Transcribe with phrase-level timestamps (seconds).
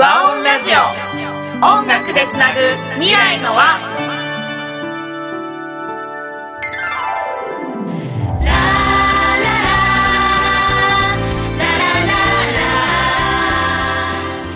[0.00, 0.78] 和音ラジオ。
[1.62, 2.60] 音楽でつなぐ
[2.94, 3.62] 未来の輪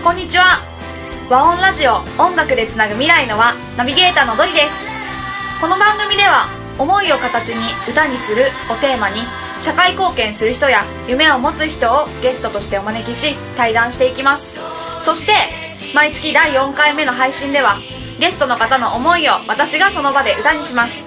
[0.03, 0.63] こんにちは。
[1.29, 1.97] 和音ラジオ。
[2.19, 4.67] 音楽でつなぐ未来の輪ナビゲーターのドリです。
[5.61, 6.49] この番組では
[6.79, 9.21] 思いを形に歌にするをテーマに
[9.61, 14.64] 社会貢献する人や夢を持つ人をゲストとしてお招きし対談していきます。
[15.05, 15.33] そして
[15.95, 17.77] 毎月第4回目の配信では
[18.19, 21.05] ゲストの方の思いを私がその場で歌にします。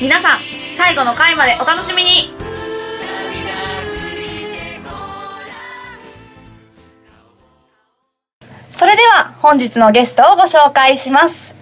[0.00, 0.38] 皆さん
[0.76, 2.32] 最後の回までお楽しみに。
[8.70, 11.56] それでは本日のゲストをご紹介します。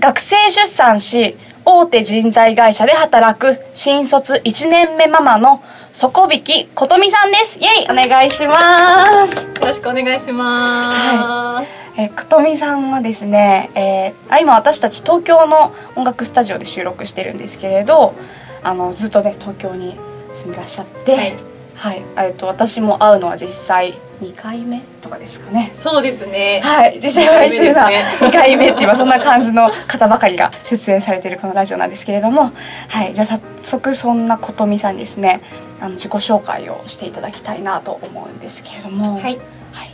[0.00, 5.62] 学生出産し大手人材会社で働く新卒1年目ママの
[5.98, 7.58] 底引ことみさんです。
[7.58, 9.40] イエイお願いします。
[9.40, 11.70] よろしくお願いします。
[11.96, 18.14] えー、ことみさんはですね、えーあ今私たち東京の音楽スタジオで収録してるんですけれど
[18.62, 19.96] あのずっとね東京に
[20.34, 21.34] 住んでらっしゃってはい、
[21.76, 22.02] はい。
[22.16, 25.72] えっと私も会うのは実際2回目とかですかね。
[25.76, 26.60] そうですね。
[26.64, 28.04] はい、実際は二回目ですね。
[28.20, 32.52] 2回目っていう、まあ、そんな感じの方ばかりが出演されているこのラジオなんですけれども、
[32.88, 35.42] はい、じゃあ早速そんなことみさんにですね
[35.80, 39.20] あの自己紹介をしていただきたいなと思うんですけれども。
[39.20, 39.38] はい、
[39.72, 39.90] はい、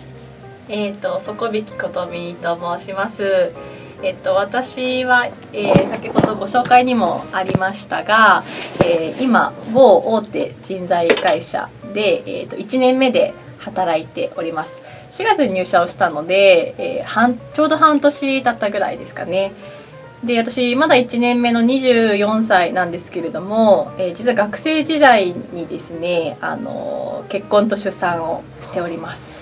[0.69, 3.51] えっ、と底引きことみと申します。
[4.03, 8.43] えっ、と私は、えー先ほどご紹介にもありましたが、
[8.85, 14.83] えー今某大手人材会社でえっ、と1年目で働いております。
[15.11, 19.53] 4月に入社をしたので、えー半ちょうど半年だったぐらいですかね。
[20.25, 29.42] で私まだ1年目の24歳なんですけれども、えー実は学生時代にですねあの結婚と出産をしております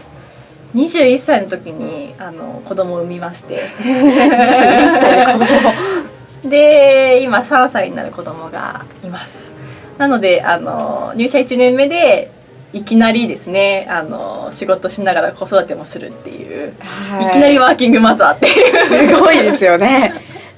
[0.74, 3.68] 21歳の時にあの子供を産みまして。
[3.78, 6.48] 21歳で子供。
[6.48, 9.50] で今3歳になる子供がいます。
[9.98, 12.30] なのであの入社1年目で
[12.72, 17.26] いきなりですねあの仕事しながら子育てもするっていう、はい。
[17.26, 19.12] い、きなりワーキングマザーっていう。
[19.12, 20.14] すごいですよね。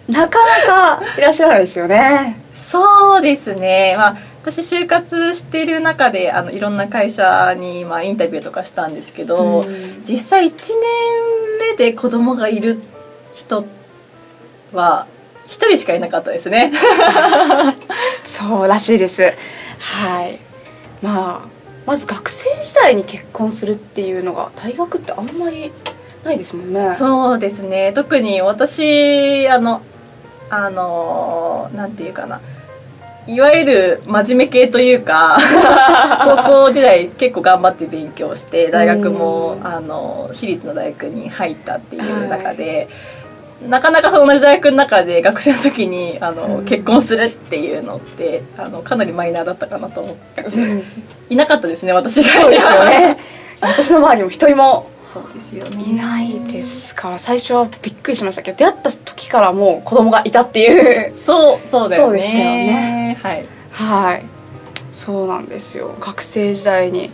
[0.08, 2.42] なかなかいらっしゃらないですよね。
[2.72, 10.02] そうですね、まあ、私就活してる中であのいろんな会社に、まあ、インタビューとかしたんですけど、うん。
[10.04, 12.80] 実際1年目で子供がいる
[13.34, 13.64] 人
[14.72, 15.06] は
[15.46, 16.72] 1人しかいなかったですね。
[18.24, 19.32] そうらしいです。
[19.78, 20.40] はい。
[21.02, 21.48] まあ
[21.86, 25.72] まず学生時代に結婚するっていうのが大学ってあんまり
[26.24, 26.94] ないですもんね。
[26.96, 27.92] そうですね。
[27.94, 29.82] 特に私あの
[30.50, 32.40] あのなんていうかな
[33.26, 35.38] いわゆる真面目系というか
[36.44, 39.66] 高校時代結構頑張って勉強して大学もうん。
[39.66, 42.88] あの私立の大学に入ったっていう中で、
[43.68, 46.64] なかなかその同じ大学の中で学生の時にあの、うん。
[46.64, 50.42] 結婚するっていうのってあのかなりマイナーだったかなと思って。
[50.42, 50.84] うん。
[51.30, 52.42] いなかったですね私が。
[52.42, 53.18] そうですよね。
[53.60, 54.86] 私の周りにも一人も。
[55.12, 55.90] そうですよね。
[55.90, 61.12] いないですから最初はびっくりしましたけど出会った時からもう子供がいたっていう。
[61.18, 62.12] そうそうだよね。
[62.12, 63.46] そうでしたよねはい。
[63.70, 64.24] はい。
[64.92, 65.94] そうなんですよ。
[66.00, 67.10] 学生時代に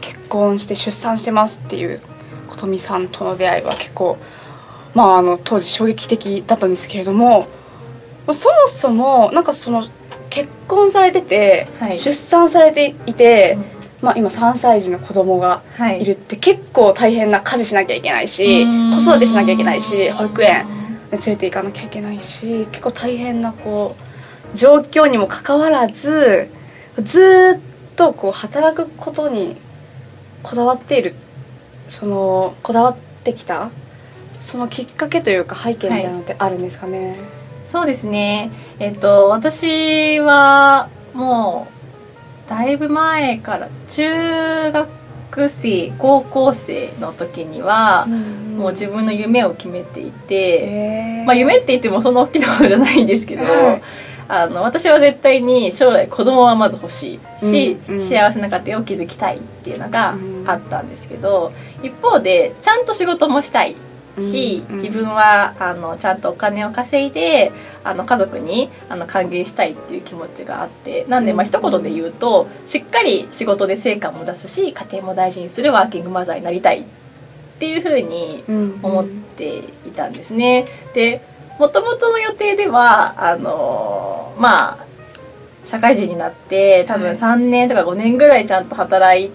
[0.00, 2.00] 結婚して出産してますっていう
[2.48, 4.18] 琴美さんとの出会いは結構
[4.94, 7.48] まああの当時衝撃的だったんですけれども
[8.32, 9.84] そもそもなんかその
[10.30, 11.98] 結婚されてて、はい。
[11.98, 13.56] 出産されていて、
[14.02, 16.02] まあ、今3歳児の子供がはい。
[16.02, 20.66] いるって結構大変な家事しなきゃいけないし子育てしなきゃいけないし保育園
[21.10, 24.07] 連れて行かなきゃいけないし結構大変なこう
[24.54, 26.50] 状況にもかかわらず
[27.02, 27.60] ずーっ
[27.96, 29.56] とこう働くことに
[30.42, 31.14] こだわっている
[31.88, 33.70] そのこだわってきた
[34.40, 37.16] そのきっかけというか背景みたいなのってあるんですかね、
[37.64, 38.50] そうですね。
[38.78, 41.66] えっと私はも
[42.46, 51.24] うだいぶ前から中学生高校生の時には、もう自分の夢を決めていて、えー。
[51.26, 53.82] まあ、夢って言ってもそんな大きなものじゃないんですけど、はい
[54.28, 58.02] あの私は絶対に将来子供はまず欲しいし、うんうん。
[58.02, 60.44] 幸せな家庭を築きたいっていうのがうん。
[60.46, 61.52] あったんですけど、
[61.82, 63.76] 一方でちゃんと仕事もしたい
[64.18, 67.52] し、自分はあのちゃんとお金を稼いで
[67.84, 71.48] あの家族にあの還元したいっていう気持ちがあってなんでまあうん。
[71.48, 76.84] 一言で言うとしっかり仕事で成果も出すし家庭も大事にするワーキングマザーになりたいっ
[77.58, 78.80] ていうふうにうん。
[78.82, 79.62] 思ってい
[79.94, 80.66] たんですね。
[80.94, 81.20] で
[81.58, 84.88] もともとの予定ではあのまあ
[85.64, 87.16] 社会人になって多分はい。
[87.16, 89.30] 3年とか5年ぐらいちゃんと働い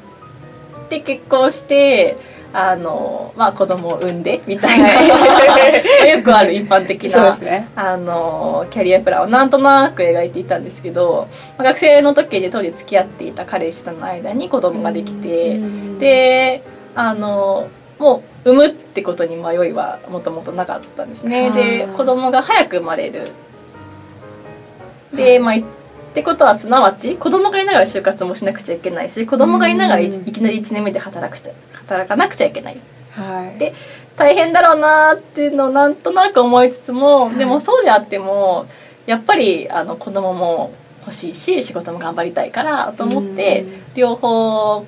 [0.89, 2.17] て結婚して
[2.53, 7.67] あの、まあ、子供を産んでみたいな、は よくある一般的なね。
[7.75, 11.27] あのキャリアプランをなんとなく描いていたんですけど、
[11.57, 15.99] まあ学生の時に当時付き合っていた彼氏との間に子供ができて、うん。
[15.99, 16.61] で
[16.95, 17.67] あの
[18.03, 21.51] もう産むってことに迷いはもともとなかったんですね。
[21.51, 23.31] で子供が早く生まれる。
[25.13, 25.61] でまあっ
[26.13, 32.77] てことはすなわち子供がいながら就活もしなくちゃいけないし子供がいながらいきなり1年目で働くちゃ働かなくちゃいけない。
[33.11, 33.57] はい。
[33.57, 33.73] で
[34.17, 37.35] 大変だろうなっていうのをなんとなく思いつつも、はい。
[37.37, 38.67] でもそうであっても
[39.05, 40.73] やっぱりあの子供も
[41.05, 43.81] 欲しいし仕事も頑張りたいからと思ってうん。
[43.95, 44.85] 両方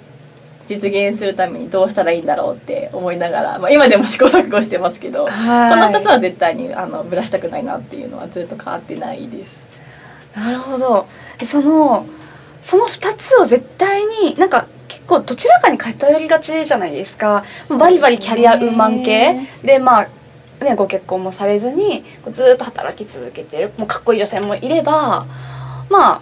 [0.68, 5.70] 実現するためにどうしたらいいんだろうって思いながら、まあ、今でも試行錯誤してますけど、はい。
[5.70, 9.62] この2つは絶対にあのぶらしたくないなっていうのはずっと変わってないです。
[10.36, 11.08] なるほど。
[11.40, 12.06] えその
[12.62, 17.44] その2つを絶対になんか結構どちらかに偏りがちじゃないですか。
[17.70, 17.78] ね。
[17.78, 19.48] バリバリキャリアウーマン系。
[19.64, 20.08] でまあ
[20.64, 25.26] ねご結婚もされずにずっと働き続けてるもうかっこいい女性もいれば
[25.90, 26.22] まあ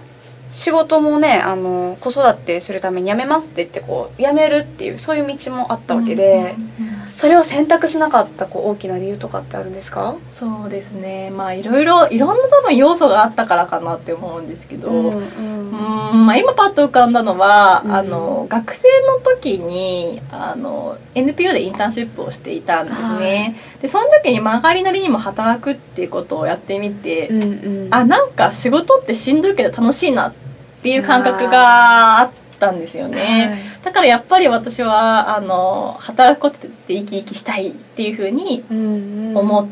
[0.53, 10.15] 仕事もねあの子育てするために辞めますって言ってこう辞めるっていうそういう道もあったわけで、うんうんうんそれを選択しなかったこう大きな理由とかってあるんですか？
[10.29, 11.29] そうですね。
[11.29, 17.91] まあいろいろいろんな多分要素があったからかなって思うんですけど、うんまあ、今パッと浮かんだのは、うん。
[17.93, 27.45] あの学生の時にあの NPO でインターンシップをしていたんですね、でその時に曲がりなりにも働くっていうことをやってみて、うんう
[27.89, 27.93] ん。
[27.93, 30.42] あなんか仕事ってしんどいけど楽しいなって
[30.89, 39.67] いう感覚があったんですよね、だからやっぱり私はあの働くことで生き生きしたいっていうふうに思っ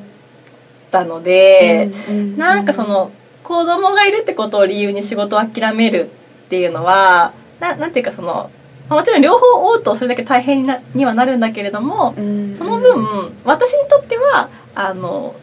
[0.92, 1.90] たので、
[2.38, 3.12] なんかその
[3.44, 6.10] 子供がいるってことを理由に仕事を諦める
[6.46, 8.52] っていうのはななんていうかその
[8.90, 12.56] まあもちろん両方追うとそれだけ大変なにはなるんだけれどもうん。
[12.56, 15.36] その分私にとってはあの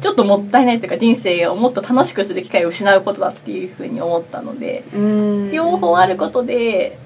[0.00, 5.50] ちょっともったいないというか人生をもっと楽しくする機会を失うことだっていうふうに思ったのでうん。
[5.50, 6.98] 両方あることで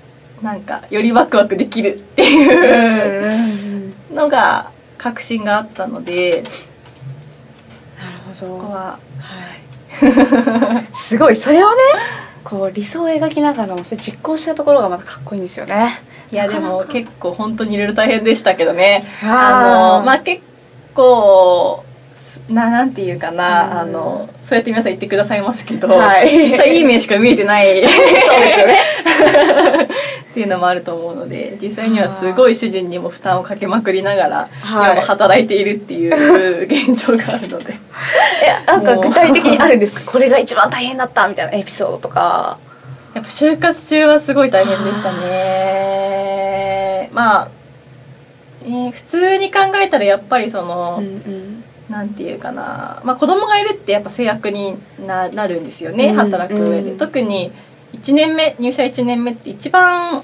[0.42, 6.42] なんかよりワクワクできるっていううんのが確信があったので
[7.98, 8.98] なるほそこどは
[10.94, 11.36] すごい。
[11.36, 11.76] それをね
[12.42, 16.02] こう理想を描きながらもそれ実行したところがまたかっこいいんですよね。
[16.32, 19.04] いやでも結構本当にいろいろ大変でしたけどね。
[19.22, 20.42] あのまあ結
[20.94, 21.89] 構す
[22.48, 23.78] ななんていうかな、うん。
[23.80, 26.44] あのそうやって皆さん言ってくださいますけど、はい。
[26.50, 27.82] 実際いい面しか見えてない。
[27.82, 28.78] そうですよね。
[30.30, 36.62] っていうのもあると思うので実際にはすごい主人にも負担をかけまくりながら、はも働いているっていう
[36.94, 37.74] 現状があるので。
[38.44, 40.02] えなんか具体的にあるんですか？
[40.06, 42.58] これが一番大変だったみたいなエピソードとか。
[43.12, 47.10] やっぱ就活中はすごい大変でしたね。
[47.12, 47.48] まあ、
[48.64, 56.98] えー普通に考えたらやっぱりその、うんうんなんていうかな、まあ、子供がいるってやっぱ制約にななるんですよね、うん働く上で、うん。
[56.98, 57.52] 特に
[57.92, 60.22] 1年目入社1年目って一番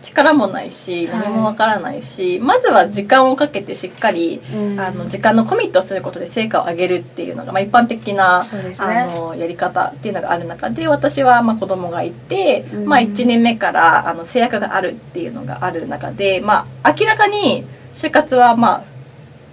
[0.00, 1.20] 力もないしはい。
[1.24, 4.80] 何もわからないし、まずは時間をかけてしっかり、うん。
[4.80, 8.76] あの時間のコミットをすることで成果を上げるっていうのが、まあ、一般的な、ね。
[8.78, 12.86] あのやり方っていうのがある中で私はまあ子供がいて、うん。
[12.86, 17.64] まあ、1年目からあの制約があるっていうのがある中で、まあ、明らかに
[17.94, 18.97] 就活はまあ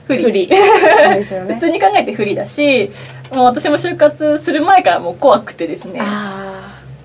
[0.07, 0.59] 不利不利そう
[1.15, 2.91] ですよ普ね通に考えて不利だし
[3.31, 6.01] もう私も就活する前からもう怖くてですね。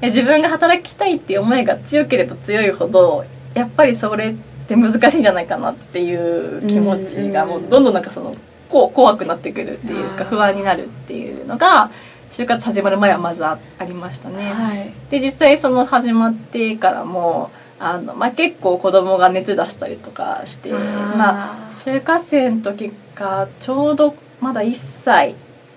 [0.02, 4.34] 自分が働きたいっていう思いが強ければ強いほどやっぱりそれっ
[4.66, 8.34] て難しいんじゃないかなっていう気持ちがうんもうどんどんなんかその
[8.70, 11.90] こう怖くなってくるっていうか不安になるっていうのが
[12.30, 14.52] 就活始まる前はまずあありましたあね。
[14.52, 14.92] はい。
[15.10, 25.34] で実際その始まってからもあの、まあ、結構子供が熱出したりとかしてまあ就活生の時がちょうどまだ1歳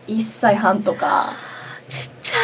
[0.07, 1.31] 1歳半とか。
[1.89, 2.35] ちっちゃ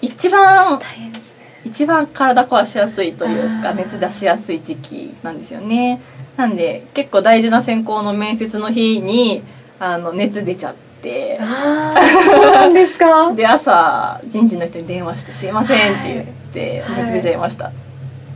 [0.00, 1.40] 一番い大変ですね。
[1.64, 6.00] 一番体壊しやすいというか熱出しやすい時期なんですよね。
[6.36, 9.42] なんで結構大事な選考の面接の日に
[9.78, 11.38] あの熱出ちゃって。
[11.40, 13.32] ああそうなんですか？
[13.36, 17.02] で朝人事の人に電話して「すいません」って言って「はい。
[17.02, 17.70] 熱出ちゃいました」っ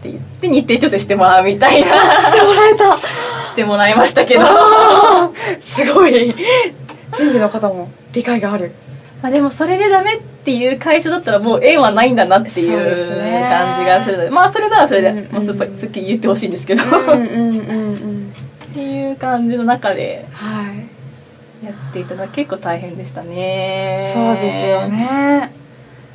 [0.03, 1.87] て言って日程調整してもらうみたいな。
[2.23, 2.97] してもらえた。
[2.97, 3.03] し
[3.59, 4.45] てもらいましたけど。
[5.61, 6.35] すごい。
[7.13, 8.73] 人事の方も理解がある。
[9.21, 12.79] まあでもそれでダメっていう会社だったらもう縁はないんだなっていう
[13.49, 14.31] 感じがするので。
[14.31, 18.33] まあそれならそれでうんうんもうすっすっきり言ってほしいんですけど、うんうんうんうん。
[18.71, 21.67] っていう感じの中ではい。
[21.67, 24.13] やっていたのは結構大変でしたね。
[24.15, 25.51] そうですよね。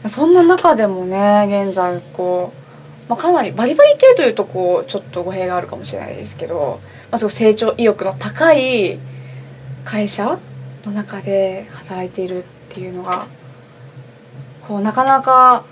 [0.07, 2.62] そんな中でもね現在こう、
[3.09, 6.79] まあ、かなりバリバリ系というとこうちょっと語弊があるかもしれないですけど
[7.13, 8.97] まあ、すごい成長意欲の高い
[9.85, 10.39] 会社
[10.83, 13.27] の中で働いているっていうのが
[14.67, 15.63] こうなかなか、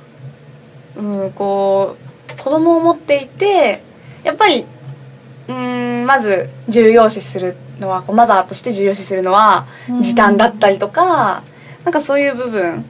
[0.95, 1.97] うん、こ
[2.29, 3.81] う子供を持っていて
[4.23, 4.67] やっぱり
[5.47, 9.65] うんまず重要視するのはこうマザーとして重要視するのは
[10.01, 11.43] 時短だったりとか、
[11.83, 12.85] なんかそういう部分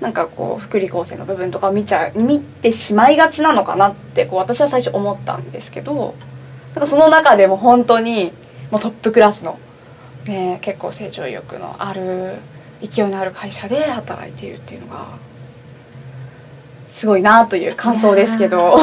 [0.00, 6.14] なんかこう福利厚生の部分とかを見ちゃ見てしまいがちなのかなってこう私は最初思ったんですけど
[6.74, 8.32] なんかその中でも本当に
[8.70, 9.58] もうトップクラスの、
[10.26, 12.36] ね、結構成長意欲のある
[12.80, 15.06] 勢いのある会社で働いているっていうのが
[16.88, 18.76] すごいなという感想ですけど。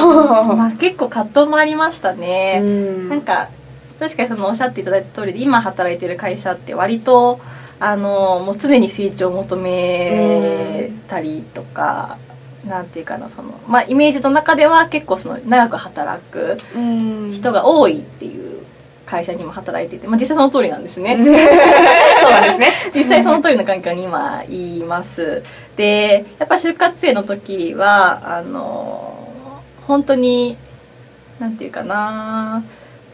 [0.56, 3.50] まあ結構葛藤もありましたね、うんなんか
[4.00, 7.40] 確かにそのおっしゃっていただいた通りで今働いてる会社って割と
[7.80, 12.18] あのもう常に成長を求めたりとか、
[12.66, 18.58] なんていうかなそのまあイメージの中では結構その長く働くうん人が多いっていう
[19.06, 21.16] 会社にも働いていて、まあ、実際その通りなんですね。
[21.18, 22.72] そうなんですね。
[22.94, 25.44] 実際その通りの環境に今います
[25.76, 29.14] でやっぱ就活生の時はあの
[29.88, 30.58] 本当に
[31.40, 32.64] なんていうかな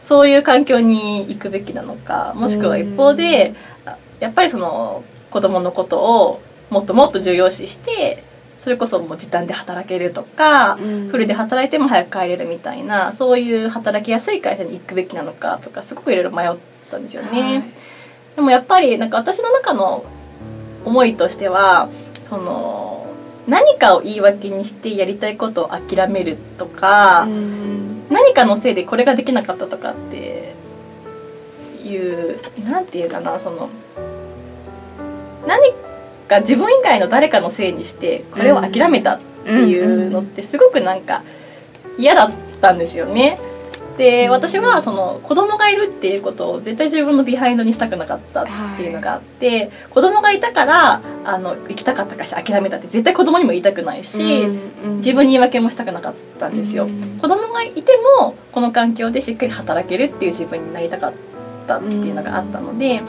[0.00, 3.54] そういう環境に行くべきなのかもしくは一方で
[3.86, 8.22] あやっぱりその子供のことをもっともっと重要視して
[8.58, 11.08] それこそもう時短で働けるとか、うん。
[11.08, 16.56] フルで働いても早く帰れるみたいなそういう働きやすい会社に行くべきなのかとかすごくいろいろ迷っ
[16.90, 17.28] たんですよね。
[17.42, 17.62] はい。
[18.36, 20.04] でもやっぱりなんか私の中の
[20.84, 21.88] 思いとしては
[22.22, 23.06] その
[23.46, 30.43] 何かを言い訳にしてやりたいことを諦めるとか、うん何かのせいでこれができなかったとかって
[31.84, 33.68] いうなんていうかなその
[35.46, 35.72] 何
[36.28, 41.22] か自分以外の誰かのせいにしてこれを諦めたっていうのってすごくなんか
[41.98, 43.38] 嫌だったんですよね。
[43.96, 54.48] で私はその子供がいるっていうことを絶対自分のビハインドにしたくなかったっていうのがあって、子供がいたからあの行きたかった会社諦めたって絶対子供にも言いたくないし、
[54.96, 57.18] 自分に言い訳もしたくなかったんですよ、うん。
[57.20, 57.82] 子供がいて
[58.18, 61.33] もこの環境でしっかり働けるっていう自分になりたかった
[61.78, 63.02] っていうのがあったので、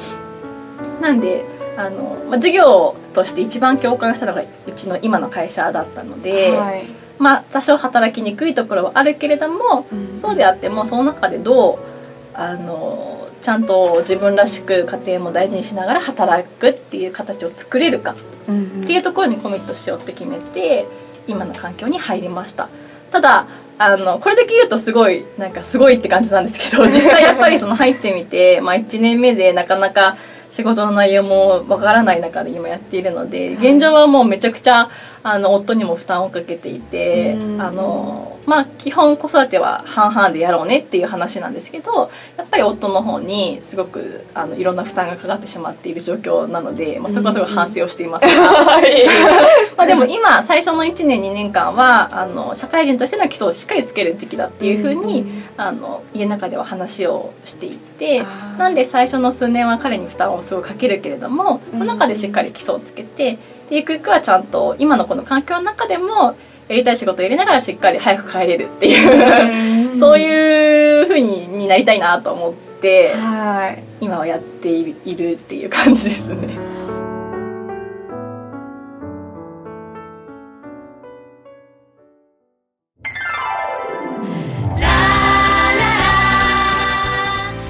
[1.02, 1.46] なんで
[1.78, 6.86] あの、まあ、授業として一番共感したのがうちの今の会社だったので、はい。
[7.18, 10.20] まあ多少働きにくいところはあるけれどもうん。
[10.20, 11.80] そうであってもその中でどう
[12.34, 18.16] あのちゃんと自分らしく家庭も大事にしながら働くっていう形を作れるか
[18.48, 18.84] うん。
[18.84, 20.86] っていうところにコミットしようって決めて
[21.28, 22.70] 今の環境に入りました。
[23.12, 23.48] ただ
[23.78, 30.16] あのこれだけ言うとすごいなんかすごいって感じなんですけど 実際やっぱりその入ってみて、まあ、1年目でなかなか
[30.50, 34.90] 仕事の内容もわからない中で今やっているので現状はもうめちゃくちゃ
[35.24, 37.62] あの夫にも負担をかけていてうん。
[37.62, 48.26] あのまあ基本子育ては半々でやろうねっていう話なんですけどやっぱり夫の方にすごくあのいろんな負担がかかってしまっている状況なので、まあ、そこはすごい反省をしています。
[48.26, 48.32] が。
[48.32, 49.06] はい。
[49.78, 58.24] まあでも今最初の1年2年間はあの社会人としての基礎をしっかりつける時期だっていうふうに、あの家の中では話をしていて
[58.58, 63.38] なんで最初の数年は彼に負担をすごいかけるけれどもその中でしっかり基礎をつけて
[63.70, 66.36] でゆくゆくはちゃんと今のこの環境の中でも
[66.68, 73.84] やりたい仕事をやりながらしっかり早く帰れるっていうそういうふうにになりたいなと思ってはい。
[74.02, 76.50] 今はやっているいるっていう感じですね。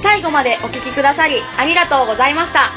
[0.01, 2.71] 最後までお聞きくださりありがとうございました。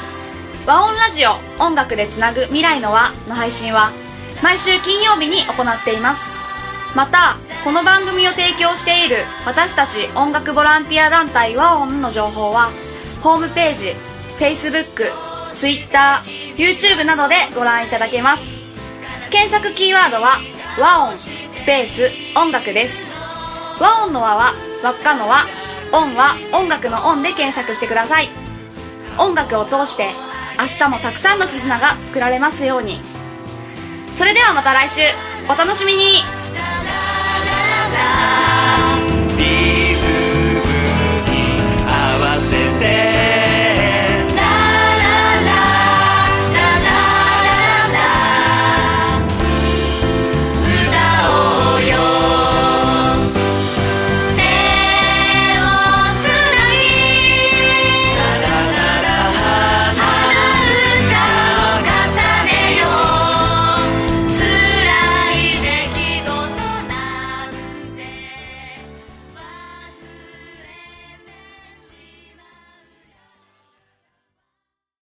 [0.65, 1.31] 和音ラジオ
[1.63, 3.91] 音楽でつなぐ未来の輪の配信は
[4.41, 6.33] 毎週金曜日に行っています。
[6.95, 12.71] またこの番組を提供している私たち音楽ボランティア団体和音の情報は
[13.21, 13.93] ホームページ
[14.39, 15.11] Facebook、
[15.53, 16.23] Twitter、
[16.55, 18.43] YouTube などでご覧いただけます。
[19.29, 20.39] 検索キーワードは
[20.79, 23.03] 和音スペース音楽です。
[23.79, 25.45] 和音の和は輪っかの和。
[25.91, 28.29] 音は音楽の音で検索してください。
[29.17, 30.09] 音楽を通して
[30.57, 33.18] 明日もたくさんの絆が作られますように。
[34.19, 34.99] それではまた来週。
[35.47, 36.23] お楽しみに。